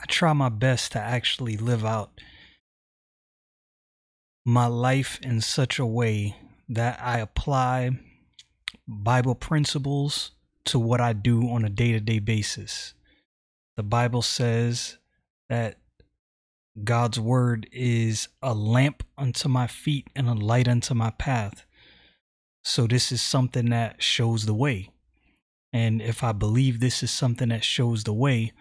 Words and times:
I 0.00 0.06
try 0.06 0.32
my 0.32 0.48
best 0.48 0.92
to 0.92 0.98
actually 0.98 1.56
live 1.56 1.84
out 1.84 2.10
my 4.46 4.66
life 4.66 5.18
in 5.22 5.40
such 5.40 5.78
a 5.78 5.84
way 5.86 6.36
that 6.68 6.98
I 7.02 7.18
apply 7.18 7.90
Bible 8.88 9.34
principles 9.34 10.30
to 10.64 10.78
what 10.78 11.00
I 11.00 11.12
do 11.12 11.48
on 11.50 11.64
a 11.64 11.68
day 11.68 11.92
to 11.92 12.00
day 12.00 12.18
basis. 12.18 12.94
The 13.76 13.82
Bible 13.82 14.22
says 14.22 14.96
that 15.48 15.78
God's 16.82 17.20
word 17.20 17.68
is 17.72 18.28
a 18.42 18.54
lamp 18.54 19.02
unto 19.18 19.48
my 19.48 19.66
feet 19.66 20.08
and 20.16 20.28
a 20.28 20.34
light 20.34 20.68
unto 20.68 20.94
my 20.94 21.10
path. 21.10 21.66
So, 22.62 22.86
this 22.86 23.10
is 23.10 23.22
something 23.22 23.70
that 23.70 24.02
shows 24.02 24.46
the 24.46 24.54
way. 24.54 24.90
And 25.72 26.00
if 26.00 26.22
I 26.22 26.32
believe 26.32 26.80
this 26.80 27.02
is 27.02 27.10
something 27.10 27.48
that 27.50 27.64
shows 27.64 28.04
the 28.04 28.12
way, 28.12 28.52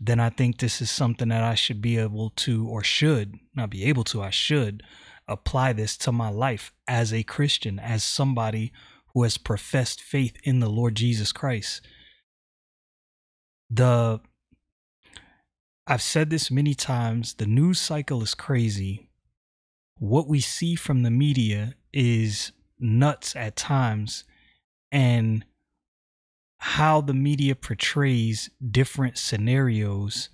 then 0.00 0.20
I 0.20 0.30
think 0.30 0.58
this 0.58 0.80
is 0.80 0.90
something 0.90 1.28
that 1.28 1.42
I 1.42 1.54
should 1.54 1.82
be 1.82 1.98
able 1.98 2.30
to, 2.30 2.68
or 2.68 2.84
should 2.84 3.34
not 3.54 3.70
be 3.70 3.84
able 3.84 4.04
to, 4.04 4.22
I 4.22 4.30
should 4.30 4.82
apply 5.26 5.72
this 5.72 5.96
to 5.98 6.12
my 6.12 6.30
life 6.30 6.72
as 6.86 7.12
a 7.12 7.22
Christian, 7.22 7.78
as 7.78 8.04
somebody 8.04 8.72
who 9.12 9.24
has 9.24 9.38
professed 9.38 10.00
faith 10.00 10.36
in 10.44 10.60
the 10.60 10.70
Lord 10.70 10.94
Jesus 10.94 11.32
Christ. 11.32 11.86
The 13.70 14.20
I've 15.86 16.02
said 16.02 16.28
this 16.28 16.50
many 16.50 16.74
times, 16.74 17.34
the 17.34 17.46
news 17.46 17.80
cycle 17.80 18.22
is 18.22 18.34
crazy. 18.34 19.08
What 19.96 20.28
we 20.28 20.40
see 20.40 20.74
from 20.74 21.02
the 21.02 21.10
media 21.10 21.74
is 21.94 22.52
nuts 22.78 23.34
at 23.34 23.56
times 23.56 24.24
and 24.92 25.46
how 26.58 27.00
the 27.00 27.14
media 27.14 27.54
portrays 27.54 28.50
different 28.70 29.16
scenarios 29.16 30.28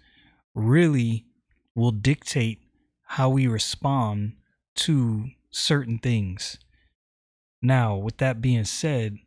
really 0.54 1.26
will 1.74 1.90
dictate 1.92 2.60
how 3.02 3.28
we 3.28 3.46
respond 3.46 4.34
to 4.74 5.28
certain 5.50 5.98
things. 5.98 6.58
Now, 7.60 7.96
with 7.96 8.18
that 8.18 8.40
being 8.40 8.64
said, 8.64 9.18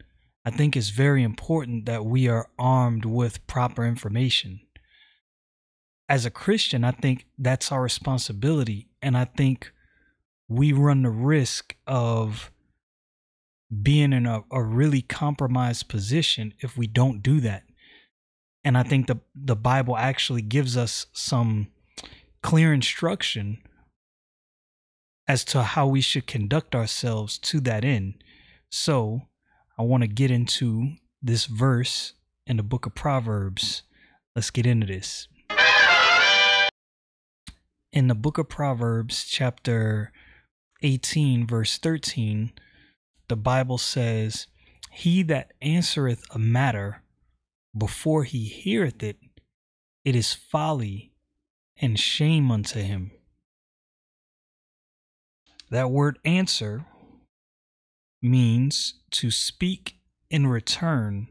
I 0.45 0.49
think 0.49 0.75
it's 0.75 0.89
very 0.89 1.23
important 1.23 1.85
that 1.85 2.05
we 2.05 2.27
are 2.27 2.49
armed 2.57 3.05
with 3.05 3.45
proper 3.47 3.85
information. 3.85 4.61
As 6.09 6.25
a 6.25 6.31
Christian, 6.31 6.83
I 6.83 6.91
think 6.91 7.25
that's 7.37 7.71
our 7.71 7.81
responsibility. 7.81 8.87
And 9.01 9.17
I 9.17 9.25
think 9.25 9.71
we 10.47 10.71
run 10.71 11.03
the 11.03 11.09
risk 11.09 11.75
of 11.85 12.51
being 13.81 14.13
in 14.13 14.25
a, 14.25 14.43
a 14.51 14.63
really 14.63 15.01
compromised 15.01 15.89
position 15.89 16.53
if 16.59 16.77
we 16.77 16.87
don't 16.87 17.21
do 17.21 17.39
that. 17.41 17.63
And 18.63 18.77
I 18.77 18.83
think 18.83 19.07
the 19.07 19.19
the 19.35 19.55
Bible 19.55 19.95
actually 19.95 20.41
gives 20.41 20.75
us 20.75 21.05
some 21.13 21.67
clear 22.41 22.73
instruction 22.73 23.59
as 25.27 25.43
to 25.45 25.63
how 25.63 25.87
we 25.87 26.01
should 26.01 26.27
conduct 26.27 26.73
ourselves 26.73 27.37
to 27.37 27.59
that 27.61 27.83
end. 27.83 28.23
So, 28.69 29.23
I 29.77 29.83
want 29.83 30.01
to 30.03 30.07
get 30.07 30.31
into 30.31 30.93
this 31.21 31.45
verse 31.45 32.13
in 32.45 32.57
the 32.57 32.63
book 32.63 32.85
of 32.85 32.95
Proverbs. 32.95 33.83
Let's 34.35 34.49
get 34.49 34.65
into 34.65 34.87
this. 34.87 35.27
In 37.91 38.07
the 38.07 38.15
book 38.15 38.37
of 38.37 38.49
Proverbs, 38.49 39.25
chapter 39.25 40.11
18, 40.83 41.47
verse 41.47 41.77
13, 41.77 42.51
the 43.29 43.35
Bible 43.35 43.77
says, 43.77 44.47
He 44.91 45.23
that 45.23 45.53
answereth 45.61 46.23
a 46.33 46.39
matter 46.39 47.03
before 47.77 48.23
he 48.23 48.45
heareth 48.45 49.03
it, 49.03 49.17
it 50.05 50.15
is 50.15 50.33
folly 50.33 51.11
and 51.79 51.99
shame 51.99 52.51
unto 52.51 52.79
him. 52.79 53.11
That 55.69 55.91
word 55.91 56.17
answer 56.23 56.85
means 58.21 58.95
to 59.11 59.31
speak 59.31 59.97
in 60.29 60.47
return, 60.47 61.27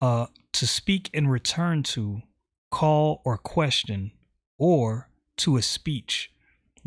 uh, 0.00 0.26
to 0.52 0.66
speak 0.66 1.10
in 1.12 1.28
return 1.28 1.82
to, 1.84 2.22
call 2.70 3.22
or 3.24 3.38
question, 3.38 4.10
or 4.58 5.08
to 5.36 5.56
a 5.56 5.62
speech, 5.62 6.32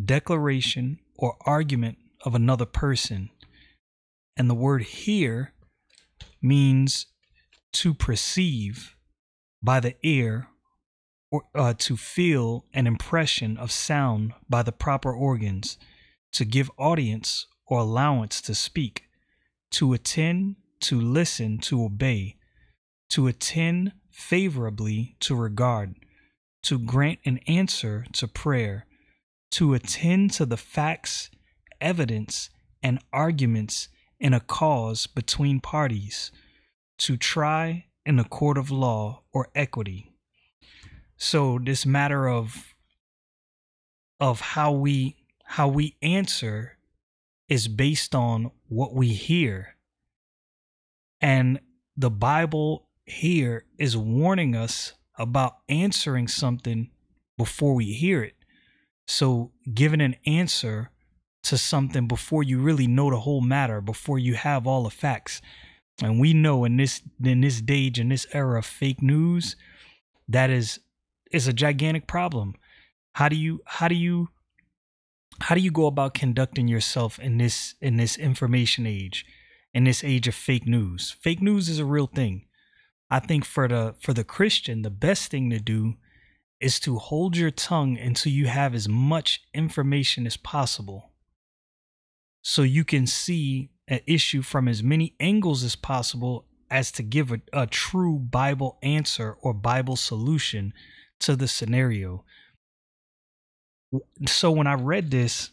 declaration, 0.03 1.00
or 1.17 1.38
argument 1.45 1.99
of 2.25 2.35
another 2.35 2.66
person. 2.66 3.30
And 4.35 4.50
the 4.50 4.56
word 4.56 4.84
hear 4.84 5.53
means 6.41 7.07
to 7.74 7.94
perceive 7.94 8.96
by 9.62 9.80
the 9.80 9.96
ear 10.03 10.47
or 11.31 11.44
uh, 11.53 11.74
to 11.78 11.96
feel 11.96 12.66
an 12.74 12.88
impression 12.88 13.57
of 13.57 13.72
sound 13.72 14.34
by 14.50 14.63
the 14.63 14.72
proper 14.72 15.13
organs, 15.13 15.78
to 16.31 16.46
give 16.46 16.72
audience 16.78 17.46
or 17.68 17.80
allowance 17.80 18.41
to 18.41 18.56
speak, 18.56 19.03
to 19.72 19.94
attend, 19.94 20.56
to 20.81 21.00
listen, 21.00 21.59
to 21.59 21.84
obey, 21.84 22.38
to 23.09 23.28
attend 23.28 23.91
favorably 24.09 25.16
to 25.19 25.36
regard, 25.36 25.96
to 26.63 26.80
grant 26.80 27.19
an 27.25 27.40
answer 27.47 28.06
to 28.13 28.28
prayer, 28.28 28.88
to 29.51 29.74
attend 29.74 30.31
to 30.31 30.46
the 30.46 30.57
facts 30.57 31.30
evidence 31.81 32.50
and 32.81 33.00
arguments 33.12 33.90
in 34.19 34.34
a 34.34 34.40
cause 34.40 35.07
between 35.07 35.59
parties, 35.59 36.31
to 36.97 37.16
try 37.16 37.85
in 38.06 38.19
a 38.19 38.23
court 38.23 38.57
of 38.57 38.72
law 38.72 39.22
or 39.31 39.50
equity. 39.56 40.12
So 41.18 41.59
this 41.62 41.85
matter 41.85 42.28
of 42.28 42.73
of 44.19 44.41
how 44.41 44.72
we 44.72 45.16
how 45.45 45.68
we 45.68 45.95
answer 46.01 46.78
is 47.47 47.68
based 47.68 48.13
on 48.13 48.51
what 48.68 48.94
we 48.94 49.09
hear. 49.09 49.75
And 51.22 51.59
the 51.97 52.12
Bible 52.12 52.88
here 53.06 53.66
is 53.78 53.97
warning 53.97 54.56
us 54.56 54.94
about 55.18 55.57
answering 55.68 56.28
something 56.28 56.91
before 57.38 57.73
we 57.73 57.94
hear 57.94 58.23
it. 58.23 58.35
So 59.07 59.51
giving 59.73 60.01
an 60.01 60.16
answer 60.25 60.91
to 61.44 61.57
something 61.57 62.07
before 62.07 62.44
you 62.44 62.59
really 62.59 62.88
know 62.88 63.09
the 63.09 63.19
whole 63.22 63.41
matter, 63.41 63.81
before 63.81 64.19
you 64.19 64.35
have 64.35 64.67
all 64.67 64.83
the 64.83 64.89
facts. 64.89 65.41
And 66.01 66.19
we 66.19 66.33
know 66.33 66.66
in 66.66 66.77
this 66.77 67.01
in 67.23 67.41
this 67.41 67.61
age, 67.67 68.00
in 68.00 68.09
this 68.09 68.27
era 68.33 68.59
of 68.59 68.66
fake 68.66 69.01
news, 69.01 69.55
that 70.27 70.50
is 70.50 70.79
is 71.31 71.47
a 71.47 71.53
gigantic 71.53 72.07
problem. 72.07 72.55
How 73.13 73.29
do 73.29 73.35
you 73.35 73.61
how 73.66 73.88
do 73.88 73.95
you 73.95 74.29
how 75.41 75.55
do 75.55 75.61
you 75.61 75.72
go 75.72 75.85
about 75.85 76.13
conducting 76.13 76.67
yourself 76.67 77.19
in 77.19 77.38
this 77.38 77.75
in 77.81 77.97
this 77.97 78.17
information 78.17 78.85
age, 78.85 79.25
in 79.74 79.83
this 79.83 80.03
age 80.03 80.27
of 80.27 80.35
fake 80.35 80.65
news? 80.65 81.15
Fake 81.19 81.42
news 81.42 81.69
is 81.69 81.80
a 81.80 81.85
real 81.85 82.07
thing. 82.07 82.45
I 83.09 83.19
think 83.19 83.44
for 83.44 83.68
the 83.68 83.95
for 84.00 84.13
the 84.13 84.24
Christian, 84.24 84.81
the 84.81 84.89
best 84.89 85.31
thing 85.31 85.50
to 85.50 85.59
do 85.59 85.95
is 86.62 86.80
to 86.81 86.97
hold 86.97 87.38
your 87.38 87.51
tongue 87.51 87.97
until 87.97 88.31
you 88.31 88.47
have 88.47 88.75
as 88.75 88.88
much 88.88 89.42
information 89.53 90.27
as 90.27 90.35
possible 90.35 91.08
so 92.41 92.62
you 92.62 92.83
can 92.83 93.06
see 93.06 93.69
an 93.88 94.00
issue 94.06 94.41
from 94.41 94.68
as 94.68 94.83
many 94.83 95.15
angles 95.19 95.63
as 95.63 95.75
possible 95.75 96.45
as 96.69 96.91
to 96.94 97.03
give 97.03 97.31
a, 97.31 97.41
a 97.51 97.68
true 97.68 98.18
Bible 98.18 98.77
answer 98.83 99.36
or 99.41 99.53
Bible 99.53 99.95
solution 99.95 100.74
to 101.19 101.36
the 101.36 101.47
scenario. 101.47 102.24
So 104.27 104.51
when 104.51 104.68
I 104.68 104.75
read 104.75 105.12
this, 105.12 105.51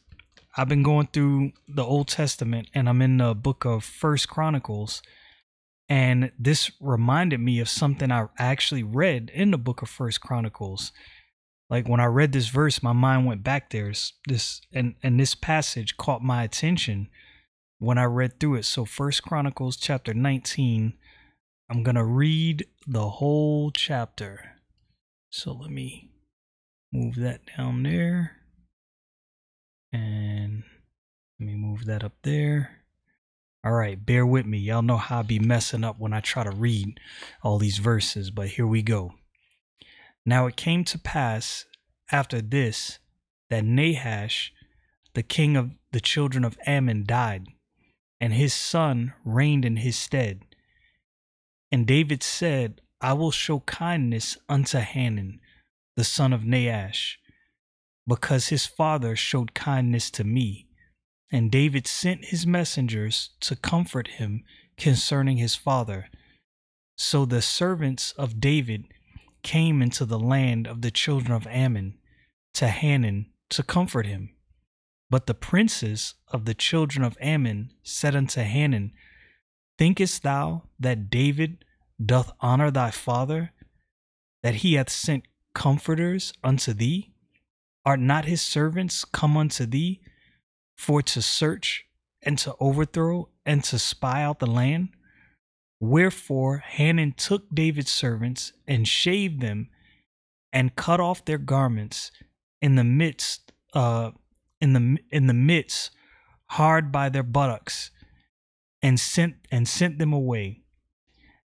I've 0.56 0.68
been 0.68 0.82
going 0.82 1.08
through 1.12 1.52
the 1.68 1.84
Old 1.84 2.08
Testament 2.08 2.68
and 2.74 2.88
I'm 2.88 3.02
in 3.02 3.18
the 3.18 3.34
book 3.34 3.64
of 3.64 3.84
First 3.84 4.28
Chronicles. 4.28 5.02
And 5.88 6.32
this 6.38 6.70
reminded 6.80 7.40
me 7.40 7.60
of 7.60 7.68
something 7.68 8.10
I 8.10 8.26
actually 8.38 8.82
read 8.82 9.30
in 9.32 9.50
the 9.50 9.58
book 9.58 9.82
of 9.82 9.88
First 9.88 10.20
Chronicles 10.20 10.92
like 11.68 11.88
when 11.88 12.00
I 12.00 12.06
read 12.06 12.32
this 12.32 12.48
verse, 12.48 12.82
my 12.82 12.92
mind 12.92 13.26
went 13.26 13.42
back 13.42 13.70
there. 13.70 13.92
This 14.26 14.60
and 14.72 14.94
and 15.02 15.18
this 15.18 15.34
passage 15.34 15.96
caught 15.96 16.22
my 16.22 16.44
attention 16.44 17.08
when 17.78 17.98
I 17.98 18.04
read 18.04 18.38
through 18.38 18.56
it. 18.56 18.64
So 18.64 18.84
First 18.84 19.22
Chronicles 19.22 19.76
chapter 19.76 20.14
19, 20.14 20.94
I'm 21.68 21.84
to 21.84 22.04
read 22.04 22.66
the 22.86 23.08
whole 23.08 23.70
chapter. 23.70 24.52
So 25.30 25.52
let 25.52 25.70
me 25.70 26.10
move 26.92 27.16
that 27.16 27.40
down 27.56 27.82
there. 27.82 28.36
And 29.92 30.62
let 31.38 31.46
me 31.46 31.54
move 31.54 31.86
that 31.86 32.04
up 32.04 32.14
there. 32.22 32.82
All 33.64 33.72
right, 33.72 34.04
bear 34.04 34.24
with 34.24 34.46
me. 34.46 34.58
Y'all 34.58 34.82
know 34.82 34.96
how 34.96 35.20
I 35.20 35.22
be 35.22 35.40
messing 35.40 35.82
up 35.82 35.98
when 35.98 36.12
I 36.12 36.20
try 36.20 36.44
to 36.44 36.50
read 36.50 37.00
all 37.42 37.58
these 37.58 37.78
verses, 37.78 38.30
but 38.30 38.48
here 38.48 38.66
we 38.66 38.82
go. 38.82 39.14
Now 40.28 40.46
it 40.46 40.56
came 40.56 40.82
to 40.86 40.98
pass 40.98 41.64
after 42.10 42.42
this 42.42 42.98
that 43.48 43.64
Nahash, 43.64 44.52
the 45.14 45.22
king 45.22 45.56
of 45.56 45.70
the 45.92 46.00
children 46.00 46.44
of 46.44 46.58
Ammon, 46.66 47.04
died, 47.06 47.46
and 48.20 48.32
his 48.32 48.52
son 48.52 49.14
reigned 49.24 49.64
in 49.64 49.76
his 49.76 49.96
stead. 49.96 50.42
And 51.70 51.86
David 51.86 52.24
said, 52.24 52.80
I 53.00 53.12
will 53.12 53.30
show 53.30 53.60
kindness 53.60 54.36
unto 54.48 54.78
Hanun, 54.78 55.38
the 55.94 56.04
son 56.04 56.32
of 56.32 56.44
Nahash, 56.44 57.20
because 58.06 58.48
his 58.48 58.66
father 58.66 59.14
showed 59.14 59.54
kindness 59.54 60.10
to 60.12 60.24
me. 60.24 60.66
And 61.30 61.52
David 61.52 61.86
sent 61.86 62.26
his 62.26 62.46
messengers 62.46 63.30
to 63.40 63.56
comfort 63.56 64.08
him 64.08 64.44
concerning 64.76 65.36
his 65.36 65.54
father. 65.54 66.08
So 66.96 67.24
the 67.24 67.42
servants 67.42 68.12
of 68.12 68.40
David 68.40 68.84
came 69.46 69.80
into 69.80 70.04
the 70.04 70.18
land 70.18 70.66
of 70.66 70.82
the 70.82 70.90
children 70.90 71.30
of 71.30 71.46
Ammon 71.46 71.96
to 72.52 72.66
Hanun 72.66 73.26
to 73.48 73.62
comfort 73.62 74.04
him. 74.04 74.34
But 75.08 75.26
the 75.26 75.34
princes 75.34 76.14
of 76.26 76.46
the 76.46 76.54
children 76.54 77.04
of 77.04 77.16
Ammon 77.20 77.70
said 77.84 78.16
unto 78.16 78.40
Hanun, 78.40 78.90
Thinkest 79.78 80.24
thou 80.24 80.64
that 80.80 81.10
David 81.10 81.64
doth 82.04 82.32
honor 82.40 82.72
thy 82.72 82.90
father, 82.90 83.52
that 84.42 84.56
he 84.56 84.74
hath 84.74 84.90
sent 84.90 85.28
comforters 85.54 86.32
unto 86.42 86.72
thee? 86.72 87.12
Art 87.84 88.00
not 88.00 88.24
his 88.24 88.42
servants 88.42 89.04
come 89.04 89.36
unto 89.36 89.64
thee 89.64 90.00
for 90.76 91.02
to 91.02 91.22
search 91.22 91.86
and 92.20 92.36
to 92.38 92.56
overthrow 92.58 93.28
and 93.44 93.62
to 93.62 93.78
spy 93.78 94.24
out 94.24 94.40
the 94.40 94.48
land? 94.48 94.88
Wherefore 95.80 96.58
Hanun 96.58 97.12
took 97.12 97.54
David's 97.54 97.92
servants 97.92 98.52
and 98.66 98.88
shaved 98.88 99.40
them 99.40 99.68
and 100.52 100.74
cut 100.74 101.00
off 101.00 101.24
their 101.24 101.38
garments 101.38 102.10
in 102.62 102.76
the 102.76 102.84
midst 102.84 103.52
uh 103.74 104.12
in 104.60 104.72
the 104.72 104.96
in 105.10 105.26
the 105.26 105.34
midst 105.34 105.90
hard 106.46 106.90
by 106.90 107.08
their 107.08 107.22
buttocks 107.22 107.90
and 108.80 108.98
sent 108.98 109.34
and 109.50 109.68
sent 109.68 109.98
them 109.98 110.12
away. 110.12 110.62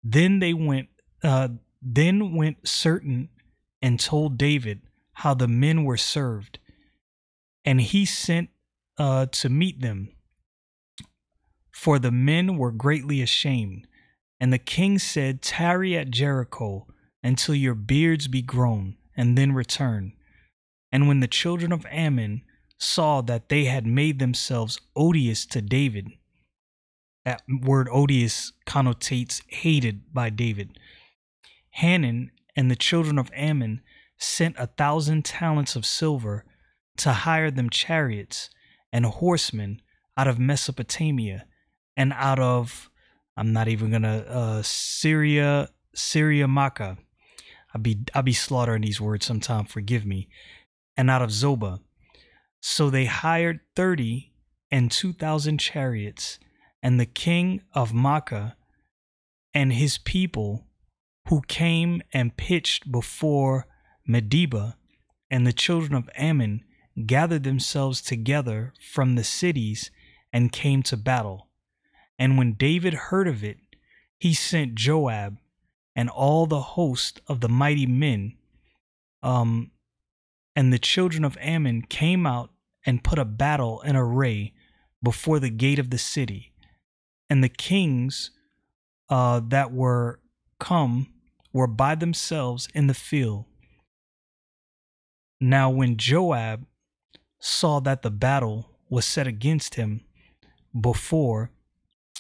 Then 0.05 0.39
they 0.39 0.53
went 0.53 0.89
uh 1.23 1.49
then 1.81 2.35
went 2.35 2.69
certain 2.69 3.31
and 3.81 3.99
told 3.99 4.37
David 4.37 4.83
how 5.15 5.33
the 5.33 5.49
men 5.49 5.85
were 5.85 5.97
served 5.97 6.59
and 7.65 7.81
he 7.81 8.05
sent 8.05 8.51
uh 8.99 9.27
to 9.27 9.49
meet 9.49 9.81
them 9.81 10.13
for 11.73 11.99
the 11.99 12.13
men 12.13 12.59
were 12.59 12.73
greatly 12.73 13.23
ashamed 13.23 13.87
and 14.41 14.53
the 14.53 14.59
king 14.59 14.99
said, 14.99 15.43
Tarry 15.43 15.97
at 15.97 16.11
Jericho 16.11 16.87
until 17.23 17.55
your 17.55 17.75
beards 17.75 18.27
be 18.27 18.41
grown, 18.41 18.97
and 19.17 19.37
then 19.37 19.53
return. 19.53 20.15
And 20.91 21.07
when 21.07 21.21
the 21.21 21.29
children 21.29 21.73
of 21.73 21.87
Ammon 21.91 22.43
saw 22.79 23.21
that 23.21 23.51
they 23.51 23.67
had 23.67 23.87
made 23.87 24.19
themselves 24.19 24.81
odious 24.97 25.45
to 25.47 25.61
David, 25.61 26.09
that 27.25 27.43
word 27.63 27.89
odious 27.93 28.53
connotates 28.67 29.43
hated 29.49 30.15
by 30.15 30.31
David. 30.31 30.79
Hanun 31.73 32.31
and 32.57 32.71
the 32.71 32.77
children 32.77 33.19
of 33.19 33.31
Ammon 33.35 33.83
sent 34.19 34.57
a 34.59 34.67
thousand 34.67 35.25
talents 35.25 35.77
of 35.77 35.85
silver 35.85 36.45
to 36.97 37.13
hire 37.13 37.51
them 37.51 37.71
chariots 37.71 38.51
and 38.93 39.05
horsemen 39.05 39.81
out 40.17 40.27
of 40.27 40.39
Mesopotamia 40.39 41.47
and 41.97 42.13
out 42.15 42.39
of 42.39 42.90
I'm 43.37 43.53
not 43.53 43.69
even 43.69 43.91
gonna 43.91 44.19
uh 44.29 44.63
Syria 44.63 45.71
Syria 45.95 46.47
Maachah. 46.47 46.99
I'll 47.75 47.81
be 47.81 48.01
I'll 48.15 48.23
be 48.23 48.33
slaughtering 48.33 48.83
these 48.83 49.01
words 49.01 49.27
sometime, 49.27 49.65
forgive 49.65 50.05
me. 50.05 50.29
And 50.97 51.11
out 51.11 51.23
of 51.23 51.31
Zobah, 51.31 51.81
So 52.61 52.91
they 52.91 53.07
hired 53.07 53.61
thirty 53.75 54.33
and 54.71 54.91
two 54.91 55.13
thousand 55.13 55.59
chariots, 55.59 56.39
and 56.83 57.01
the 57.01 57.07
king 57.07 57.63
of 57.73 57.93
Maachah 57.93 58.55
and 59.55 59.73
his 59.73 59.99
people 59.99 60.67
who 61.29 61.43
came 61.49 62.03
and 62.13 62.37
pitched 62.37 62.91
before 62.91 63.67
Medeba, 64.09 64.75
and 65.31 65.47
the 65.47 65.53
children 65.53 65.95
of 65.95 66.11
Ammon 66.17 66.65
gathered 67.07 67.45
themselves 67.45 68.03
together 68.03 68.73
from 68.81 69.15
the 69.15 69.25
cities 69.25 69.91
and 70.33 70.53
came 70.53 70.83
to 70.85 70.97
battle. 70.97 71.50
And 72.21 72.37
when 72.37 72.53
David 72.53 72.93
heard 72.93 73.27
of 73.27 73.43
it, 73.43 73.57
he 74.19 74.35
sent 74.35 74.75
Joab 74.75 75.39
and 75.97 76.11
all 76.11 76.45
the 76.45 76.61
host 76.61 77.23
of 77.27 77.41
the 77.41 77.49
mighty 77.49 77.87
men. 77.87 78.35
Um, 79.23 79.71
and 80.55 80.71
the 80.71 80.79
children 80.79 81.25
of 81.25 81.39
Ammon 81.41 81.81
came 81.81 82.27
out 82.27 82.51
and 82.85 83.03
put 83.03 83.19
a 83.19 83.25
battle 83.25 83.81
in 83.81 83.97
array 83.97 84.53
before 85.03 85.41
the 85.41 85.49
gate 85.49 85.79
of 85.79 85.89
the 85.89 85.99
city. 85.99 86.53
And 87.31 87.43
the 87.43 87.49
kings 87.49 88.33
uh, 89.09 89.41
that 89.49 89.73
were 89.73 90.21
come 90.59 91.07
were 91.55 91.67
by 91.67 91.95
themselves 91.95 92.69
in 92.75 92.87
the 92.87 92.95
field. 92.95 93.47
Now, 95.41 95.71
when 95.71 95.97
Joab 95.97 96.67
saw 97.39 97.81
that 97.81 98.03
the 98.03 98.11
battle 98.11 98.69
was 98.91 99.07
set 99.07 99.27
against 99.27 99.77
him 99.77 100.03
before, 100.79 101.51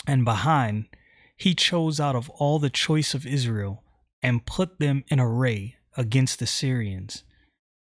and 0.06 0.25
behind, 0.25 0.87
he 1.37 1.55
chose 1.55 2.00
out 2.00 2.17
of 2.17 2.29
all 2.31 2.58
the 2.58 2.70
choice 2.70 3.14
of 3.14 3.26
Israel 3.26 3.82
and 4.23 4.47
put 4.47 4.79
them 4.79 5.05
in 5.08 5.20
array 5.20 5.76
against 5.97 6.38
the 6.38 6.47
Syrians. 6.47 7.25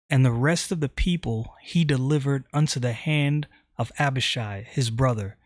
And 0.08 0.24
the 0.24 0.32
rest 0.32 0.72
of 0.72 0.80
the 0.80 0.88
people 0.88 1.54
he 1.62 1.84
delivered 1.84 2.44
unto 2.52 2.80
the 2.80 2.92
hand 2.92 3.46
of 3.76 3.92
Abishai 3.98 4.66
his 4.68 4.90
brother. 4.90 5.36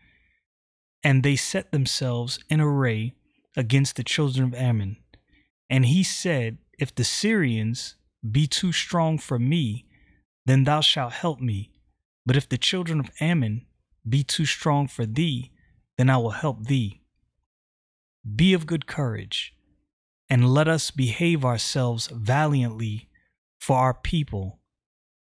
And 1.03 1.23
they 1.23 1.35
set 1.35 1.71
themselves 1.71 2.39
in 2.49 2.59
array 2.59 3.13
against 3.55 3.95
the 3.95 4.03
children 4.03 4.47
of 4.47 4.53
Ammon. 4.53 4.97
And 5.69 5.85
he 5.85 6.03
said, 6.03 6.57
If 6.77 6.93
the 6.93 7.03
Syrians 7.03 7.95
be 8.29 8.47
too 8.47 8.71
strong 8.71 9.17
for 9.17 9.39
me, 9.39 9.85
then 10.45 10.63
thou 10.63 10.81
shalt 10.81 11.13
help 11.13 11.39
me. 11.39 11.71
But 12.25 12.35
if 12.35 12.49
the 12.49 12.57
children 12.57 12.99
of 12.99 13.11
Ammon 13.19 13.65
be 14.07 14.23
too 14.23 14.45
strong 14.45 14.87
for 14.87 15.05
thee, 15.05 15.51
then 15.97 16.09
I 16.09 16.17
will 16.17 16.31
help 16.31 16.65
thee. 16.65 17.01
Be 18.35 18.53
of 18.53 18.65
good 18.65 18.87
courage, 18.87 19.53
and 20.29 20.53
let 20.53 20.67
us 20.67 20.91
behave 20.91 21.45
ourselves 21.45 22.07
valiantly 22.07 23.07
for 23.59 23.77
our 23.77 23.93
people 23.93 24.59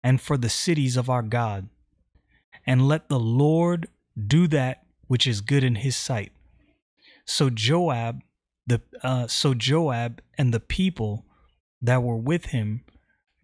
and 0.03 0.21
for 0.21 0.37
the 0.37 0.49
cities 0.49 0.97
of 0.97 1.09
our 1.09 1.21
God. 1.21 1.69
And 2.65 2.87
let 2.87 3.09
the 3.09 3.19
Lord 3.19 3.89
do 4.15 4.47
that 4.47 4.83
which 5.07 5.27
is 5.27 5.41
good 5.41 5.63
in 5.63 5.75
his 5.75 5.95
sight. 5.95 6.31
So 7.25 7.49
Joab, 7.49 8.21
the 8.65 8.81
uh, 9.01 9.27
so 9.27 9.53
Joab 9.53 10.21
and 10.37 10.53
the 10.53 10.59
people 10.61 11.25
that 11.81 12.01
were 12.01 12.17
with 12.17 12.47
him 12.47 12.85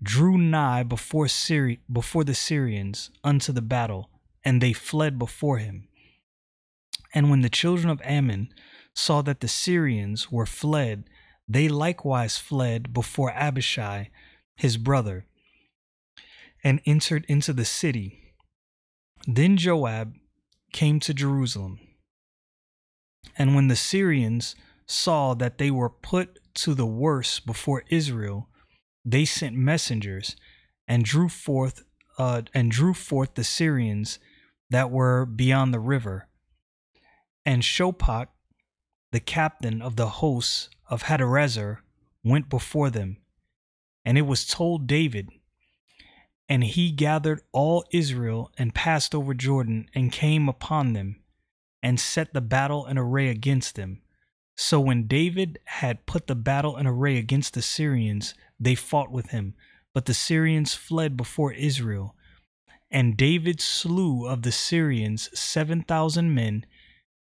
drew 0.01 0.37
nigh 0.37 0.83
before 0.83 1.25
Syri- 1.25 1.79
before 1.91 2.23
the 2.23 2.33
Syrians 2.33 3.11
unto 3.23 3.51
the 3.51 3.61
battle, 3.61 4.09
and 4.45 4.61
they 4.61 4.71
fled 4.71 5.19
before 5.19 5.57
him. 5.57 5.88
And 7.13 7.29
when 7.29 7.41
the 7.41 7.49
children 7.49 7.89
of 7.89 8.01
Ammon 8.03 8.49
saw 8.93 9.21
that 9.23 9.39
the 9.39 9.47
Syrians 9.47 10.31
were 10.31 10.45
fled, 10.45 11.05
they 11.47 11.67
likewise 11.67 12.37
fled 12.37 12.93
before 12.93 13.31
Abishai, 13.31 14.11
his 14.55 14.77
brother, 14.77 15.25
and 16.63 16.81
entered 16.85 17.25
into 17.27 17.53
the 17.53 17.65
city. 17.65 18.35
Then 19.25 19.57
Joab 19.57 20.13
came 20.71 20.99
to 21.01 21.13
Jerusalem. 21.13 21.79
And 23.37 23.55
when 23.55 23.67
the 23.67 23.75
Syrians 23.75 24.55
saw 24.85 25.33
that 25.35 25.57
they 25.57 25.71
were 25.71 25.89
put 25.89 26.39
to 26.55 26.73
the 26.73 26.85
worse 26.85 27.39
before 27.39 27.83
Israel, 27.89 28.49
they 29.05 29.25
sent 29.25 29.55
messengers 29.55 30.35
and 30.87 31.03
drew 31.03 31.29
forth 31.29 31.83
uh, 32.17 32.41
and 32.53 32.69
drew 32.69 32.93
forth 32.93 33.35
the 33.35 33.43
Syrians 33.43 34.19
that 34.69 34.91
were 34.91 35.25
beyond 35.25 35.73
the 35.73 35.79
river 35.79 36.28
and 37.45 37.63
Shophach, 37.63 38.27
the 39.11 39.19
captain 39.19 39.81
of 39.81 39.95
the 39.95 40.07
hosts 40.09 40.69
of 40.87 41.03
Hadarezer, 41.03 41.77
went 42.23 42.49
before 42.49 42.89
them. 42.89 43.17
And 44.05 44.17
it 44.17 44.23
was 44.23 44.45
told 44.45 44.87
David, 44.87 45.29
and 46.47 46.63
he 46.63 46.91
gathered 46.91 47.41
all 47.51 47.85
Israel 47.91 48.51
and 48.57 48.73
passed 48.73 49.13
over 49.15 49.33
Jordan 49.33 49.87
and 49.93 50.11
came 50.11 50.49
upon 50.49 50.93
them. 50.93 51.21
and 51.81 51.99
set 51.99 52.33
the 52.33 52.41
battle 52.41 52.85
in 52.85 52.97
array 52.97 53.29
against 53.29 53.75
them. 53.75 54.01
So 54.55 54.79
when 54.79 55.07
David 55.07 55.59
had 55.65 56.05
put 56.05 56.27
the 56.27 56.35
battle 56.35 56.75
in 56.77 56.85
array 56.85 57.17
against 57.17 57.53
the 57.53 57.61
Syrians, 57.61 58.33
they 58.59 58.75
fought 58.75 59.11
with 59.11 59.27
him, 59.29 59.55
but 59.93 60.05
the 60.05 60.13
Syrians 60.13 60.73
fled 60.73 61.15
before 61.15 61.53
Israel. 61.53 62.15
And 62.91 63.15
David 63.15 63.61
slew 63.61 64.27
of 64.27 64.41
the 64.41 64.51
Syrians 64.51 65.29
seven 65.39 65.83
thousand 65.83 66.33
men, 66.33 66.65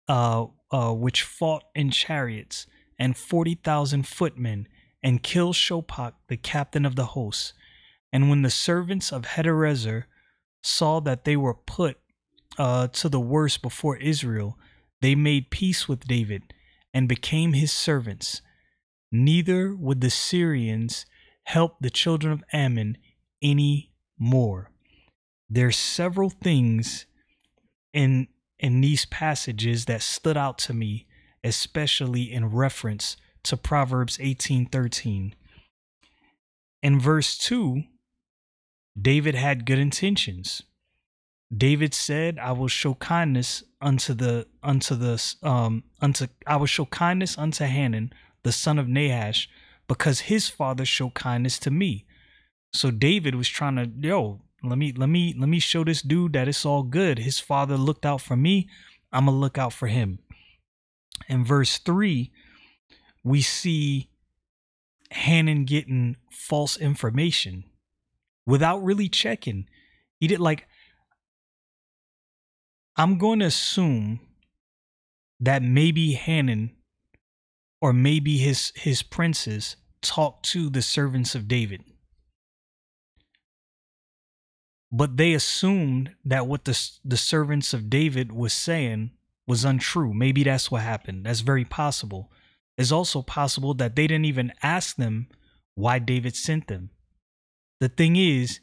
uh, 0.09 0.47
uh, 0.71 0.93
which 0.93 1.23
fought 1.23 1.63
in 1.73 1.91
chariots, 1.91 2.67
and 2.97 3.15
forty 3.15 3.55
thousand 3.55 4.05
footmen, 4.05 4.67
and 5.01 5.23
killed 5.23 5.55
Shobach, 5.55 6.13
the 6.27 6.35
captain 6.35 6.85
of 6.85 6.97
the 6.97 7.05
host. 7.05 7.53
And 8.11 8.29
when 8.29 8.41
the 8.41 8.49
servants 8.49 9.13
of 9.13 9.21
Hadarezer 9.21 10.03
saw 10.63 10.99
that 11.01 11.23
they 11.23 11.37
were 11.37 11.53
put 11.53 11.97
uh, 12.57 12.87
to 12.87 13.07
the 13.07 13.19
worse 13.19 13.57
before 13.57 13.97
Israel, 13.97 14.57
they 15.01 15.15
made 15.15 15.51
peace 15.51 15.87
with 15.87 16.07
David 16.07 16.53
and 16.93 17.07
became 17.07 17.53
his 17.53 17.71
servants. 17.71 18.41
Neither 19.11 19.75
would 19.75 20.01
the 20.01 20.09
Syrians 20.09 21.05
help 21.43 21.77
the 21.79 21.89
children 21.89 22.33
of 22.33 22.43
Ammon 22.51 22.97
any 23.41 23.93
more. 24.17 24.71
There's 25.49 25.77
several 25.77 26.29
things 26.29 27.05
in 27.93 28.27
in 28.59 28.81
these 28.81 29.05
passages 29.05 29.85
that 29.85 30.01
stood 30.01 30.37
out 30.37 30.57
to 30.57 30.73
me, 30.73 31.07
especially 31.43 32.31
in 32.31 32.51
reference 32.51 33.15
to 33.43 33.55
Proverbs 33.55 34.17
18:13. 34.19 35.33
In 36.81 36.99
verse 36.99 37.37
2, 37.37 37.83
David 38.99 39.35
had 39.35 39.65
good 39.65 39.79
intentions. 39.79 40.63
David 41.55 41.93
said, 41.93 42.37
"I 42.37 42.51
will 42.51 42.67
show 42.67 42.95
kindness 42.95 43.63
unto 43.81 44.13
the 44.13 44.47
unto 44.61 44.95
the 44.95 45.35
um 45.41 45.83
unto 46.01 46.27
I 46.45 46.57
will 46.57 46.67
show 46.67 46.85
kindness 46.85 47.37
unto 47.37 47.65
Hanun, 47.65 48.13
the 48.43 48.51
son 48.51 48.77
of 48.77 48.87
Nahash, 48.87 49.49
because 49.87 50.21
his 50.21 50.47
father 50.47 50.85
showed 50.85 51.15
kindness 51.15 51.57
to 51.59 51.71
me." 51.71 52.05
So 52.71 52.91
David 52.91 53.33
was 53.33 53.49
trying 53.49 53.77
to, 53.77 53.89
yo, 54.07 54.41
let 54.63 54.77
me 54.77 54.91
let 54.91 55.09
me 55.09 55.35
let 55.37 55.49
me 55.49 55.59
show 55.59 55.83
this 55.83 56.01
dude 56.01 56.33
that 56.33 56.47
it's 56.47 56.65
all 56.65 56.83
good. 56.83 57.19
His 57.19 57.39
father 57.39 57.77
looked 57.77 58.05
out 58.05 58.21
for 58.21 58.35
me. 58.35 58.67
I'm 59.11 59.25
gonna 59.25 59.37
look 59.37 59.57
out 59.57 59.73
for 59.73 59.87
him. 59.87 60.19
In 61.27 61.43
verse 61.43 61.77
three, 61.77 62.31
we 63.23 63.41
see 63.41 64.09
Hanun 65.11 65.65
getting 65.65 66.17
false 66.31 66.77
information 66.77 67.63
without 68.45 68.83
really 68.83 69.09
checking. 69.09 69.67
He 70.19 70.27
did 70.27 70.39
like 70.39 70.67
I'm 72.99 73.17
going 73.17 73.39
to 73.39 73.45
assume 73.45 74.19
that 75.39 75.63
maybe 75.63 76.13
Hanun 76.13 76.71
or 77.81 77.93
maybe 77.93 78.37
his 78.37 78.73
his 78.75 79.01
princes 79.01 79.77
talked 80.01 80.45
to 80.51 80.69
the 80.69 80.81
servants 80.81 81.33
of 81.33 81.47
David. 81.47 81.83
But 84.91 85.17
they 85.17 85.33
assumed 85.33 86.15
that 86.25 86.47
what 86.47 86.65
the 86.65 86.89
the 87.05 87.17
servants 87.17 87.73
of 87.73 87.89
David 87.89 88.31
was 88.31 88.53
saying 88.53 89.11
was 89.47 89.65
untrue. 89.65 90.13
Maybe 90.13 90.43
that's 90.43 90.71
what 90.71 90.81
happened. 90.81 91.25
That's 91.25 91.41
very 91.41 91.65
possible. 91.65 92.31
It's 92.77 92.91
also 92.91 93.21
possible 93.21 93.73
that 93.75 93.95
they 93.95 94.07
didn't 94.07 94.25
even 94.25 94.53
ask 94.63 94.95
them 94.95 95.27
why 95.75 95.99
David 95.99 96.35
sent 96.35 96.67
them. 96.67 96.91
The 97.79 97.89
thing 97.89 98.15
is, 98.15 98.59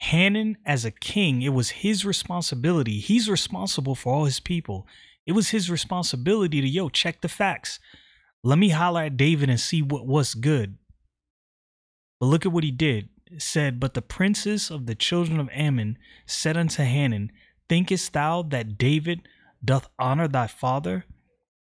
Hanun, 0.00 0.56
as 0.64 0.84
a 0.84 0.90
king, 0.90 1.42
it 1.42 1.52
was 1.52 1.70
his 1.70 2.04
responsibility. 2.04 2.98
He's 2.98 3.28
responsible 3.28 3.94
for 3.94 4.14
all 4.14 4.24
his 4.24 4.40
people. 4.40 4.86
It 5.26 5.32
was 5.32 5.50
his 5.50 5.70
responsibility 5.70 6.60
to, 6.60 6.68
yo, 6.68 6.88
check 6.88 7.20
the 7.20 7.28
facts. 7.28 7.78
Let 8.42 8.58
me 8.58 8.70
holler 8.70 9.04
at 9.04 9.16
David 9.16 9.50
and 9.50 9.60
see 9.60 9.82
what 9.82 10.06
was 10.06 10.34
good. 10.34 10.78
But 12.18 12.26
look 12.26 12.46
at 12.46 12.52
what 12.52 12.64
he 12.64 12.70
did. 12.70 13.10
Said, 13.38 13.78
But 13.78 13.94
the 13.94 14.02
princes 14.02 14.70
of 14.70 14.86
the 14.86 14.94
children 14.94 15.38
of 15.38 15.48
Ammon 15.52 15.98
said 16.26 16.56
unto 16.56 16.82
Hanun, 16.82 17.30
Thinkest 17.68 18.12
thou 18.12 18.42
that 18.42 18.76
David 18.76 19.28
doth 19.64 19.88
honor 19.98 20.26
thy 20.26 20.46
father, 20.46 21.04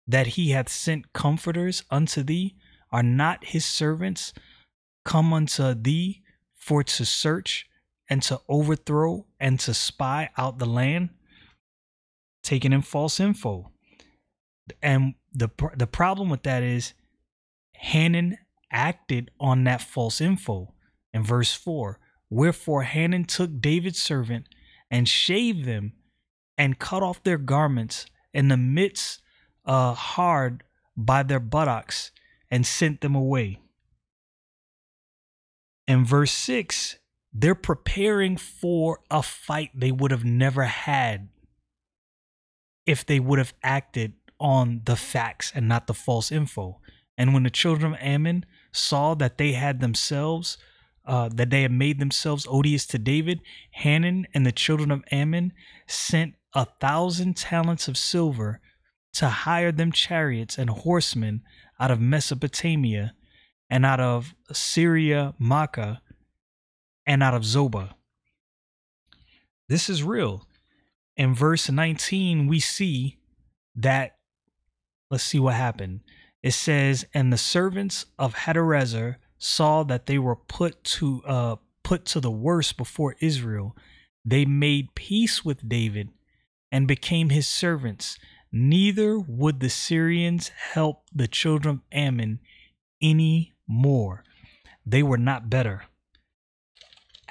that 0.07 0.27
he 0.27 0.51
hath 0.51 0.69
sent 0.69 1.13
comforters 1.13 1.83
unto 1.91 2.23
thee? 2.23 2.55
Are 2.91 3.03
not 3.03 3.45
his 3.45 3.65
servants 3.65 4.33
come 5.03 5.33
unto 5.33 5.73
thee 5.73 6.21
for 6.55 6.83
to 6.83 7.05
search 7.05 7.67
and 8.09 8.21
to 8.23 8.39
overthrow 8.47 9.25
and 9.39 9.59
to 9.59 9.73
spy 9.73 10.29
out 10.37 10.59
the 10.59 10.65
land, 10.65 11.09
taking 12.43 12.73
in 12.73 12.81
false 12.81 13.19
info. 13.19 13.71
And 14.81 15.15
the 15.33 15.49
the 15.75 15.87
problem 15.87 16.29
with 16.29 16.43
that 16.43 16.63
is 16.63 16.93
Hanun 17.75 18.37
acted 18.71 19.31
on 19.39 19.63
that 19.65 19.81
false 19.81 20.21
info. 20.21 20.72
In 21.13 21.23
verse 21.23 21.53
4, 21.53 21.99
wherefore 22.29 22.83
Hanun 22.83 23.25
took 23.25 23.61
David's 23.61 24.01
servant 24.01 24.47
and 24.89 25.07
shaved 25.07 25.65
them 25.65 25.93
and 26.57 26.79
cut 26.79 27.03
off 27.03 27.23
their 27.23 27.37
garments 27.37 28.05
in 28.33 28.47
the 28.47 28.57
midst 28.57 29.21
uh, 29.65 29.93
hard 29.93 30.63
by 30.97 31.23
their 31.23 31.39
buttocks 31.39 32.11
and 32.49 32.65
sent 32.65 33.01
them 33.01 33.15
away. 33.15 33.59
In 35.87 36.05
verse 36.05 36.31
6, 36.31 36.97
they're 37.33 37.55
preparing 37.55 38.37
for 38.37 38.99
a 39.09 39.23
fight 39.23 39.71
they 39.73 39.91
would 39.91 40.11
have 40.11 40.23
never 40.23 40.63
had 40.63 41.29
if 42.85 43.05
they 43.05 43.19
would 43.19 43.39
have 43.39 43.53
acted 43.63 44.13
on 44.39 44.81
the 44.85 44.95
facts 44.95 45.51
and 45.55 45.67
not 45.67 45.87
the 45.87 45.93
false 45.93 46.31
info. 46.31 46.79
And 47.17 47.33
when 47.33 47.43
the 47.43 47.49
children 47.49 47.93
of 47.93 47.99
Ammon 47.99 48.45
saw 48.71 49.13
that 49.15 49.37
they 49.37 49.53
had 49.53 49.79
themselves, 49.79 50.57
uh, 51.05 51.29
that 51.33 51.49
they 51.49 51.63
had 51.63 51.71
made 51.71 51.99
themselves 51.99 52.47
odious 52.49 52.85
to 52.87 52.97
David, 52.97 53.41
Hanun 53.71 54.25
and 54.33 54.45
the 54.45 54.51
children 54.51 54.91
of 54.91 55.03
Ammon 55.11 55.53
sent 55.87 56.35
a 56.53 56.65
thousand 56.65 57.35
talents 57.35 57.87
of 57.87 57.97
silver 57.97 58.61
to 59.13 59.27
hire 59.29 59.71
them 59.71 59.91
chariots 59.91 60.57
and 60.57 60.69
horsemen 60.69 61.41
out 61.79 61.91
of 61.91 61.99
Mesopotamia 61.99 63.13
and 63.69 63.85
out 63.85 63.99
of 63.99 64.33
Syria, 64.51 65.33
Maachah, 65.41 65.99
and 67.05 67.21
out 67.21 67.33
of 67.33 67.43
Zobah. 67.43 67.93
This 69.67 69.89
is 69.89 70.03
real. 70.03 70.47
In 71.15 71.33
verse 71.33 71.69
19, 71.69 72.47
we 72.47 72.59
see 72.59 73.19
that, 73.75 74.17
let's 75.09 75.23
see 75.23 75.39
what 75.39 75.55
happened. 75.55 76.01
It 76.41 76.51
says, 76.51 77.05
And 77.13 77.31
the 77.31 77.37
servants 77.37 78.05
of 78.17 78.35
Hadarezer 78.35 79.15
saw 79.43 79.83
that 79.83 80.05
they 80.05 80.17
were 80.17 80.35
put 80.35 80.83
to 80.83 81.21
uh 81.25 81.55
put 81.83 82.05
to 82.05 82.19
the 82.19 82.31
worst 82.31 82.77
before 82.77 83.15
Israel. 83.19 83.75
They 84.25 84.45
made 84.45 84.95
peace 84.95 85.43
with 85.43 85.67
David 85.67 86.09
and 86.71 86.87
became 86.87 87.29
his 87.29 87.47
servants. 87.47 88.17
Neither 88.51 89.19
would 89.19 89.59
the 89.59 89.69
Syrians 89.69 90.49
help 90.49 91.03
the 91.13 91.27
children 91.27 91.75
of 91.75 91.81
Ammon 91.91 92.39
any 93.01 93.51
more. 93.67 94.23
They 94.85 95.03
were 95.03 95.17
not 95.17 95.49
better 95.49 95.83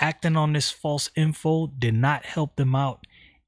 acting 0.02 0.37
on 0.37 0.52
this 0.52 0.71
false 0.71 1.11
info 1.14 1.69
did 1.69 1.95
not 1.95 2.25
help 2.26 2.57
them 2.57 2.75
out 2.75 3.07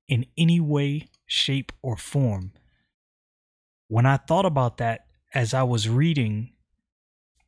in 0.08 0.24
any 0.38 0.60
way, 0.60 1.08
shape, 1.26 1.72
or 1.82 1.96
form. 1.96 2.52
When 3.88 4.06
I 4.06 4.16
thought 4.16 4.46
about 4.46 4.78
that 4.78 5.06
as 5.34 5.52
I 5.52 5.64
was 5.64 5.88
reading 5.88 6.52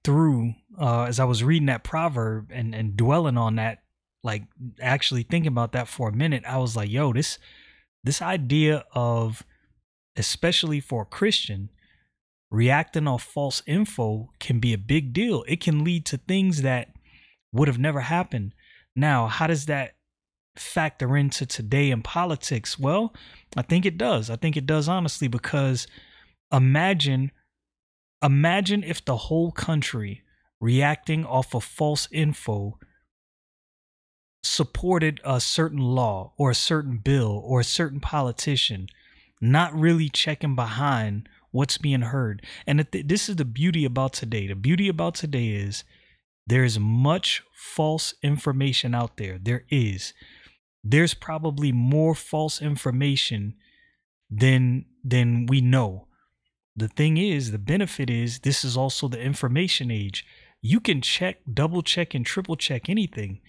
through, 0.06 0.54
uh, 0.80 1.02
as 1.02 1.18
I 1.18 1.24
was 1.24 1.42
reading 1.42 1.66
that 1.66 1.82
proverb 1.82 2.52
and, 2.52 2.76
and 2.76 2.96
dwelling 2.96 3.36
on 3.36 3.56
that, 3.56 3.82
like 4.22 4.44
actually 4.80 5.24
thinking 5.24 5.48
about 5.48 5.72
that 5.72 5.88
for 5.88 6.08
a 6.08 6.12
minute, 6.12 6.44
I 6.46 6.58
was 6.58 6.76
like, 6.76 6.88
yo, 6.88 7.12
this 7.12 7.40
this 8.04 8.22
idea 8.22 8.84
of 8.92 9.42
especially 10.16 10.78
for 10.78 11.02
a 11.02 11.06
Christian, 11.06 11.70
reacting 12.52 13.08
on 13.08 13.18
false 13.18 13.64
info 13.66 14.30
can 14.38 14.60
be 14.60 14.72
a 14.72 14.78
big 14.78 15.12
deal. 15.12 15.44
It 15.48 15.60
can 15.60 15.82
lead 15.82 16.06
to 16.06 16.18
things 16.18 16.62
that 16.62 16.92
would 17.52 17.66
have 17.66 17.80
never 17.80 18.02
happened. 18.02 18.54
Now, 18.94 19.26
how 19.26 19.48
does 19.48 19.66
that 19.66 19.96
factor 20.56 21.16
into 21.16 21.46
today 21.46 21.90
in 21.90 22.02
politics? 22.02 22.78
Well, 22.78 23.12
I 23.56 23.62
think 23.62 23.84
it 23.84 23.98
does. 23.98 24.30
I 24.30 24.36
think 24.36 24.56
it 24.56 24.66
does 24.66 24.88
honestly 24.88 25.26
because 25.26 25.88
imagine 26.52 27.32
imagine 28.26 28.82
if 28.82 29.04
the 29.04 29.16
whole 29.16 29.52
country 29.52 30.22
reacting 30.60 31.24
off 31.24 31.54
of 31.54 31.62
false 31.62 32.08
info 32.10 32.78
supported 34.42 35.20
a 35.24 35.40
certain 35.40 35.78
law 35.78 36.32
or 36.36 36.50
a 36.50 36.54
certain 36.54 36.98
bill 36.98 37.40
or 37.44 37.60
a 37.60 37.64
certain 37.64 38.00
politician, 38.00 38.88
not 39.40 39.72
really 39.74 40.08
checking 40.08 40.56
behind 40.56 41.28
what's 41.52 41.78
being 41.78 42.02
heard. 42.02 42.44
And 42.66 42.86
this 42.92 43.28
is 43.28 43.36
the 43.36 43.44
beauty 43.44 43.84
about 43.84 44.12
today. 44.12 44.46
The 44.48 44.56
beauty 44.56 44.88
about 44.88 45.14
today 45.14 45.48
is 45.48 45.84
there's 46.46 46.78
much 46.78 47.42
false 47.52 48.14
information 48.22 48.94
out 48.94 49.16
there. 49.16 49.38
There 49.40 49.64
is. 49.70 50.12
There's 50.82 51.14
probably 51.14 51.72
more 51.72 52.14
false 52.14 52.60
information 52.60 53.54
than 54.30 54.86
than 55.04 55.46
we 55.46 55.60
know. 55.60 56.06
The 56.76 56.88
thing 56.88 57.16
is, 57.16 57.52
the 57.52 57.58
benefit 57.58 58.10
is 58.10 58.40
this 58.40 58.64
is 58.64 58.76
also 58.76 59.08
the 59.08 59.20
information 59.20 59.90
age. 59.90 60.26
You 60.60 60.80
can 60.80 61.00
check, 61.00 61.38
double 61.52 61.82
check, 61.82 62.14
and 62.14 62.24
triple 62.24 62.56
check 62.56 62.88
anything. 62.88 63.40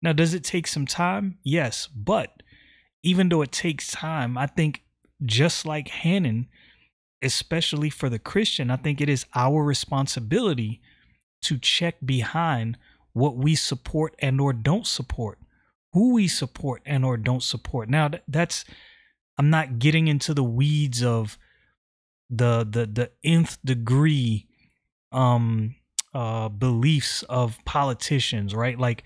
Now, 0.00 0.12
does 0.12 0.34
it 0.34 0.42
take 0.42 0.66
some 0.66 0.86
time? 0.86 1.38
Yes, 1.42 1.86
but 1.86 2.42
even 3.02 3.28
though 3.28 3.42
it 3.42 3.52
takes 3.52 3.90
time, 3.90 4.38
I 4.38 4.46
think 4.46 4.82
just 5.24 5.66
like 5.66 5.88
Hanun, 5.88 6.48
especially 7.20 7.90
for 7.90 8.08
the 8.08 8.18
Christian, 8.18 8.70
I 8.70 8.76
think 8.76 9.00
it 9.00 9.08
is 9.08 9.26
our 9.34 9.62
responsibility 9.62 10.80
to 11.42 11.58
check 11.58 11.96
behind 12.04 12.78
what 13.12 13.36
we 13.36 13.54
support 13.54 14.14
and 14.18 14.40
or 14.40 14.52
don't 14.52 14.86
support, 14.86 15.38
who 15.92 16.14
we 16.14 16.26
support 16.26 16.82
and 16.86 17.04
or 17.04 17.16
don't 17.16 17.42
support. 17.42 17.88
Now 17.88 18.10
that's 18.26 18.64
I'm 19.38 19.50
not 19.50 19.78
getting 19.78 20.08
into 20.08 20.34
the 20.34 20.44
weeds 20.44 21.02
of 21.02 21.38
the 22.34 22.66
the 22.68 22.86
the 22.86 23.10
nth 23.22 23.58
degree 23.64 24.46
um 25.12 25.74
uh 26.14 26.48
beliefs 26.48 27.22
of 27.24 27.58
politicians, 27.64 28.54
right? 28.54 28.78
Like 28.78 29.04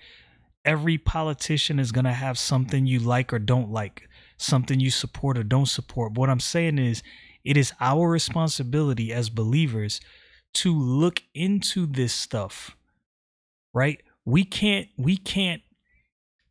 every 0.65 0.97
politician 0.97 1.79
is 1.79 1.91
going 1.91 2.05
to 2.05 2.11
have 2.11 2.37
something 2.37 2.85
you 2.85 2.99
like 2.99 3.31
or 3.33 3.39
don't 3.39 3.71
like, 3.71 4.09
something 4.37 4.79
you 4.79 4.91
support 4.91 5.37
or 5.37 5.43
don't 5.43 5.67
support. 5.67 6.13
But 6.13 6.21
what 6.21 6.29
I'm 6.29 6.39
saying 6.39 6.77
is 6.77 7.03
it 7.43 7.55
is 7.57 7.71
our 7.79 8.09
responsibility 8.09 9.13
as 9.13 9.29
believers 9.29 10.01
to 10.55 10.77
look 10.77 11.21
into 11.33 11.85
this 11.85 12.13
stuff 12.13 12.75
right 13.73 14.01
we 14.25 14.43
can't 14.43 14.87
we 14.97 15.15
can't 15.15 15.61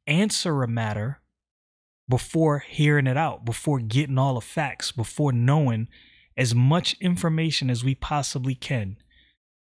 answer 0.07 0.63
a 0.63 0.69
matter 0.69 1.21
before 2.09 2.61
hearing 2.61 3.07
it 3.07 3.17
out 3.17 3.45
before 3.45 3.81
getting 3.81 4.17
all 4.19 4.35
the 4.35 4.41
facts 4.41 4.93
before 4.93 5.33
knowing 5.33 5.89
as 6.37 6.55
much 6.55 6.97
information 7.01 7.71
as 7.71 7.85
we 7.85 7.95
possibly 7.95 8.55
can 8.55 8.97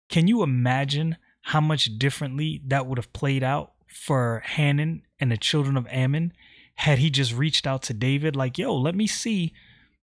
can 0.09 0.28
you 0.28 0.42
imagine 0.42 1.16
how 1.42 1.61
much 1.61 1.99
differently 1.99 2.62
that 2.66 2.87
would 2.87 2.99
have 2.99 3.12
played 3.12 3.42
out 3.42 3.73
for 3.87 4.42
Hanun 4.44 5.02
and 5.18 5.30
the 5.30 5.37
children 5.37 5.76
of 5.76 5.87
Ammon 5.88 6.33
had 6.76 6.99
he 6.99 7.11
just 7.11 7.33
reached 7.33 7.66
out 7.66 7.83
to 7.83 7.94
David 7.94 8.35
like 8.37 8.59
yo 8.59 8.75
let 8.75 8.94
me 8.94 9.06
see 9.06 9.52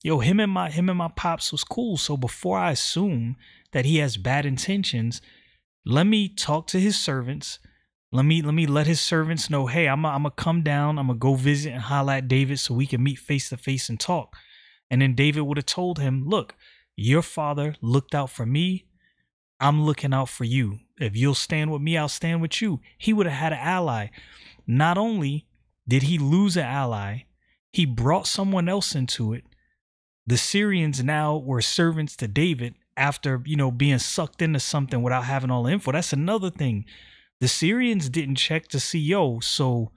yo 0.04 0.20
him 0.20 0.40
and 0.40 0.52
my 0.52 0.70
him 0.70 0.90
and 0.90 0.98
my 0.98 1.10
pops 1.10 1.52
was 1.52 1.64
cool 1.64 1.98
so 1.98 2.18
before 2.18 2.58
I 2.58 2.72
assume 2.72 3.36
that 3.74 3.86
he 3.86 3.98
has 3.98 4.16
bad 4.16 4.46
intentions, 4.46 5.22
let 5.86 6.08
me 6.08 6.30
talk 6.30 6.68
to 6.68 6.80
his 6.80 6.98
servants. 6.98 7.60
Let 8.12 8.24
me 8.24 8.42
let 8.42 8.54
me 8.54 8.66
let 8.66 8.88
his 8.88 9.02
servants 9.02 9.50
know, 9.50 9.68
hey, 9.68 9.88
I'm 9.88 10.04
gonna 10.04 10.32
come 10.32 10.62
down, 10.62 10.98
I'm 10.98 11.08
gonna 11.08 11.20
go 11.20 11.34
visit 11.34 11.74
and 11.74 11.82
holla 11.82 12.18
at 12.18 12.28
David 12.28 12.60
so 12.60 12.74
we 12.74 12.88
can 12.88 13.04
meet 13.04 13.20
face 13.20 13.50
to 13.50 13.58
face 13.58 13.90
and 13.90 14.00
talk. 14.00 14.38
And 14.90 15.02
then 15.02 15.16
David 15.16 15.42
would 15.42 15.58
have 15.58 15.66
told 15.66 16.00
him, 16.00 16.28
look, 16.28 16.56
your 16.96 17.22
father 17.22 17.76
looked 17.82 18.14
out 18.14 18.30
for 18.30 18.46
me. 18.46 18.86
I'm 19.60 19.84
looking 19.84 20.14
out 20.14 20.30
for 20.30 20.44
you. 20.44 20.80
If 21.00 21.16
you'll 21.16 21.36
stand 21.36 21.72
with 21.72 21.82
me, 21.82 21.98
I'll 21.98 22.10
stand 22.10 22.42
with 22.42 22.62
you. 22.62 22.82
He 22.98 23.14
would 23.14 23.26
have 23.26 23.36
had 23.36 23.54
an 23.54 23.60
ally. 23.60 24.08
Not 24.68 24.98
only 24.98 25.48
did 25.88 26.04
he 26.04 26.18
lose 26.18 26.56
an 26.56 26.66
ally, 26.66 27.24
he 27.72 27.86
brought 27.86 28.28
someone 28.28 28.70
else 28.70 28.94
into 28.94 29.34
it. 29.34 29.46
The 30.28 30.38
Syrians 30.38 31.04
now 31.04 31.38
were 31.38 31.62
servants 31.62 32.16
to 32.18 32.28
David, 32.28 32.76
after 32.98 33.42
you 33.46 33.56
know 33.56 33.72
being 33.72 34.00
sucked 34.00 34.42
into 34.42 34.60
something 34.60 35.02
without 35.02 35.26
having 35.26 35.52
all 35.52 35.64
the 35.64 35.72
info. 35.72 35.92
That's 35.92 36.14
another 36.14 36.50
thing. 36.50 36.86
The 37.40 37.48
Syrians 37.48 38.10
didn't 38.10 38.36
check 38.36 38.68
to 38.70 38.80
see 38.80 39.00
yo. 39.00 39.40
So 39.40 39.92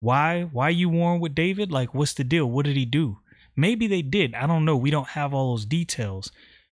why 0.00 0.42
why 0.44 0.70
you 0.70 0.88
warring 0.88 1.20
with 1.20 1.34
David? 1.34 1.70
Like 1.70 1.94
what's 1.94 2.14
the 2.14 2.24
deal? 2.24 2.50
What 2.50 2.66
did 2.66 2.76
he 2.76 2.84
do? 2.84 3.18
Maybe 3.56 3.86
they 3.86 4.02
did. 4.02 4.34
I 4.34 4.46
don't 4.46 4.64
know. 4.64 4.76
We 4.76 4.90
don't 4.90 5.08
have 5.08 5.32
all 5.32 5.52
those 5.52 5.64
details. 5.64 6.30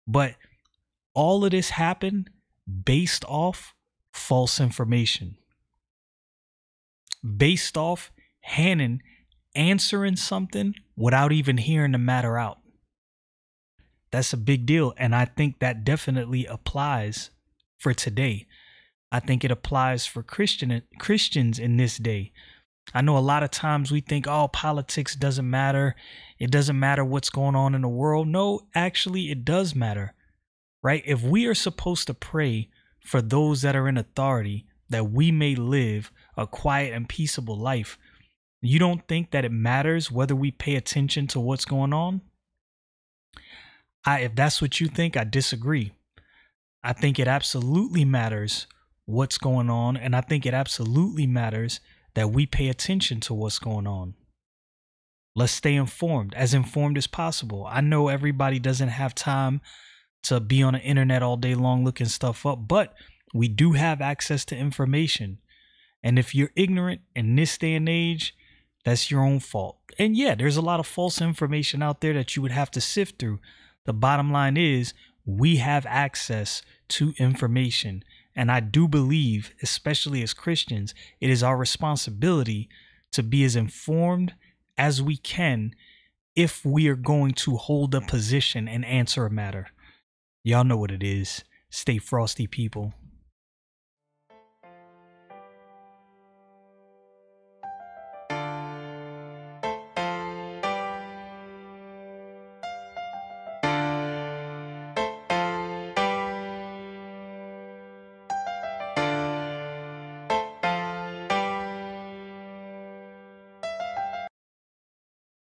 But 0.07 0.35
all 1.15 1.45
of 1.45 1.51
this 1.51 1.71
happened 1.71 2.31
based 2.85 3.25
off 3.27 3.75
false 4.13 4.61
information. 4.61 5.37
Based 7.37 7.77
off 7.77 8.13
Hanun 8.41 9.01
answering 9.55 10.17
something 10.17 10.75
without 10.97 11.33
even 11.33 11.57
hearing 11.57 11.93
the 11.93 11.99
matter 11.99 12.39
out. 12.39 12.59
That's 14.13 14.33
a 14.33 14.39
big 14.39 14.67
deal. 14.67 14.95
And 14.97 15.15
I 15.15 15.25
think 15.25 15.59
that 15.59 15.85
definitely 15.85 16.47
applies 16.47 17.31
for 17.79 17.95
today. 17.95 18.47
I 19.11 19.21
think 19.21 19.45
it 19.45 19.51
applies 19.51 20.07
for 20.07 20.23
Christian 20.23 20.83
Christians 20.99 21.59
in 21.59 21.77
this 21.77 21.97
day. 21.97 22.33
I 22.95 23.01
know 23.01 23.17
a 23.17 23.21
lot 23.21 23.43
of 23.43 23.51
times 23.51 23.91
we 23.91 24.01
think, 24.01 24.27
oh, 24.29 24.49
politics 24.49 25.17
doesn't 25.17 25.49
matter. 25.49 25.97
It 26.39 26.51
doesn't 26.51 26.79
matter 26.79 27.05
what's 27.05 27.31
going 27.31 27.55
on 27.55 27.75
in 27.75 27.83
the 27.83 27.89
world. 27.89 28.29
No, 28.29 28.63
actually, 28.75 29.31
it 29.31 29.45
does 29.45 29.75
matter, 29.75 30.15
right? 30.83 31.03
If 31.07 31.23
we 31.23 31.47
are 31.47 31.55
supposed 31.55 32.07
to 32.09 32.15
pray 32.15 32.69
for 33.01 33.23
those 33.23 33.63
that 33.63 33.77
are 33.77 33.89
in 33.89 33.97
authority 33.97 34.67
that 34.91 35.11
we 35.11 35.31
may 35.33 35.55
live 35.55 36.13
a 36.37 36.47
quiet 36.47 36.93
and 36.93 37.09
peaceable 37.09 37.57
life, 37.57 37.99
you 38.61 38.79
don't 38.79 39.07
think 39.09 39.31
that 39.31 39.45
it 39.45 39.53
matters 39.53 40.11
whether 40.11 40.35
we 40.35 40.51
pay 40.51 40.77
attention 40.77 41.27
to 41.29 41.41
what's 41.41 41.65
going 41.65 41.93
on? 41.93 42.21
I 44.05 44.21
if 44.21 44.35
that's 44.35 44.61
what 44.61 44.81
you 44.81 44.89
think, 44.89 45.17
I 45.17 45.25
disagree. 45.25 45.93
I 46.83 46.93
think 46.93 47.19
it 47.19 47.29
absolutely 47.29 48.05
matters 48.05 48.67
what's 49.07 49.39
going 49.39 49.71
on 49.71 49.97
and 49.97 50.15
I 50.15 50.21
think 50.21 50.47
it 50.47 50.55
absolutely 50.55 51.27
matters 51.27 51.81
that 52.15 52.31
we 52.31 52.47
pay 52.47 52.69
attention 52.69 53.21
to 53.21 53.35
what's 53.35 53.59
going 53.59 53.87
on. 53.87 54.15
Let's 55.37 55.53
stay 55.53 55.75
informed, 55.75 56.33
as 56.35 56.55
informed 56.55 56.97
as 56.97 57.07
possible. 57.07 57.69
I 57.71 57.83
know 57.83 58.09
everybody 58.09 58.59
doesn't 58.59 58.89
have 58.89 59.15
time 59.15 59.61
to 60.23 60.41
be 60.41 60.63
on 60.63 60.73
the 60.73 60.81
internet 60.81 61.23
all 61.23 61.37
day 61.37 61.55
long 61.55 61.85
looking 61.85 62.07
stuff 62.07 62.47
up, 62.47 62.67
but 62.67 62.95
we 63.35 63.47
do 63.47 63.73
have 63.73 64.01
access 64.01 64.47
to 64.47 64.57
information. 64.57 65.37
And 66.03 66.19
if 66.19 66.35
you're 66.35 66.53
ignorant 66.57 67.03
in 67.15 67.37
this 67.37 67.59
day 67.59 67.75
and 67.75 67.87
age, 67.87 68.35
that's 68.83 69.11
your 69.11 69.23
own 69.23 69.41
fault. 69.41 69.77
And 69.99 70.17
yeah, 70.17 70.35
there's 70.35 70.57
a 70.57 70.63
lot 70.63 70.81
of 70.81 70.87
false 70.87 71.21
information 71.21 71.83
out 71.83 72.01
there 72.01 72.15
that 72.15 72.35
you 72.35 72.41
would 72.41 72.53
have 72.53 72.71
to 72.71 72.81
sift 72.81 73.19
through. 73.19 73.41
The 73.85 73.93
bottom 73.93 74.33
line 74.33 74.57
is 74.57 74.95
we 75.27 75.57
have 75.57 75.85
access 75.85 76.63
to 76.89 77.13
information. 77.19 78.05
And 78.35 78.51
I 78.51 78.61
do 78.61 78.89
believe, 78.89 79.53
especially 79.63 80.23
as 80.23 80.33
Christians, 80.33 80.95
it 81.21 81.29
is 81.29 81.43
our 81.43 81.59
responsibility 81.59 82.71
to 83.13 83.23
be 83.23 83.45
as 83.45 83.55
informed 83.55 84.35
as 84.79 85.03
we 85.03 85.17
can 85.17 85.75
if 86.35 86.65
we 86.65 86.89
are 86.89 86.97
going 86.97 87.33
to 87.33 87.57
hold 87.57 87.95
a 87.95 88.01
position 88.01 88.69
and 88.69 88.85
answer 88.85 89.27
a 89.27 89.31
matter. 89.31 89.69
Y'all 90.45 90.65
know 90.65 90.77
what 90.77 90.91
it 90.91 91.03
is. 91.03 91.43
Stay 91.71 91.99
frosty, 91.99 92.47
people. 92.47 92.95